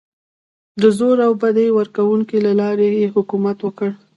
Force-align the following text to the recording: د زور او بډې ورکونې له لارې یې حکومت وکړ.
د 0.81 0.83
زور 0.97 1.17
او 1.27 1.31
بډې 1.41 1.67
ورکونې 1.77 2.37
له 2.45 2.51
لارې 2.61 2.87
یې 2.99 3.07
حکومت 3.15 3.57
وکړ. 3.61 3.89